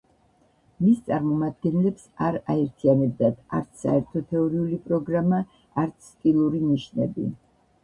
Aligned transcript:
მის 0.85 1.01
წარმომადგენლებს 1.09 2.07
არ 2.29 2.37
აერთიანებდათ 2.53 3.37
არც 3.59 3.83
საერთო 3.85 4.25
თეორიული 4.33 4.81
პროგრამა, 4.89 5.45
არც 5.85 6.11
სტილური 6.11 6.67
ნიშნები. 6.75 7.31